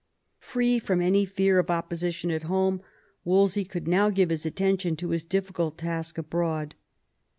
Free 0.39 0.79
from 0.79 0.99
any 0.99 1.25
fear 1.27 1.59
of 1.59 1.69
opposition 1.69 2.31
at 2.31 2.45
home, 2.49 2.81
Wolsey 3.23 3.63
could 3.63 3.87
now 3.87 4.09
give 4.09 4.31
his 4.31 4.47
attention 4.47 4.95
to 4.95 5.09
his 5.09 5.21
difficult 5.23 5.77
task 5.77 6.17
abroad. 6.17 6.73